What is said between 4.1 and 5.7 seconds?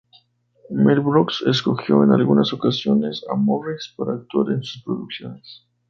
actuar en sus producciones.